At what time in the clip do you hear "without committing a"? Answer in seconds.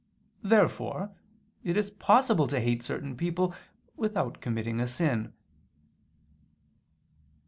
3.95-4.87